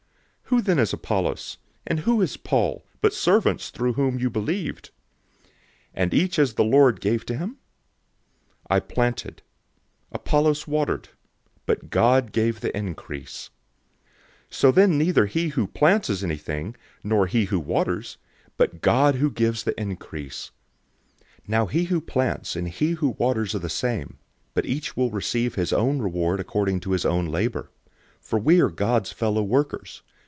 003:005 0.53 0.57
Who 0.57 0.63
then 0.63 0.79
is 0.79 0.91
Apollos, 0.93 1.57
and 1.87 1.99
who 2.01 2.21
is 2.21 2.35
Paul, 2.35 2.85
but 2.99 3.13
servants 3.13 3.69
through 3.69 3.93
whom 3.93 4.19
you 4.19 4.29
believed; 4.29 4.89
and 5.93 6.13
each 6.13 6.37
as 6.37 6.55
the 6.55 6.63
Lord 6.65 6.99
gave 6.99 7.25
to 7.27 7.37
him? 7.37 7.51
003:006 8.69 8.69
I 8.71 8.79
planted. 8.81 9.41
Apollos 10.11 10.67
watered. 10.67 11.07
But 11.65 11.89
God 11.89 12.33
gave 12.33 12.59
the 12.59 12.75
increase. 12.77 13.49
003:007 14.49 14.53
So 14.55 14.71
then 14.73 14.97
neither 14.97 15.25
he 15.27 15.47
who 15.47 15.67
plants 15.67 16.09
is 16.09 16.21
anything, 16.21 16.75
nor 17.01 17.27
he 17.27 17.45
who 17.45 17.57
waters, 17.57 18.17
but 18.57 18.81
God 18.81 19.15
who 19.15 19.31
gives 19.31 19.63
the 19.63 19.79
increase. 19.81 20.51
003:008 21.43 21.47
Now 21.47 21.65
he 21.67 21.85
who 21.85 22.01
plants 22.01 22.57
and 22.57 22.67
he 22.67 22.91
who 22.91 23.11
waters 23.11 23.55
are 23.55 23.59
the 23.59 23.69
same, 23.69 24.17
but 24.53 24.65
each 24.65 24.97
will 24.97 25.11
receive 25.11 25.55
his 25.55 25.71
own 25.71 25.99
reward 25.99 26.41
according 26.41 26.81
to 26.81 26.91
his 26.91 27.05
own 27.05 27.27
labor. 27.27 27.71
003:009 28.19 28.19
For 28.25 28.37
we 28.39 28.59
are 28.59 28.69
God's 28.69 29.13
fellow 29.13 29.43
workers. 29.43 30.01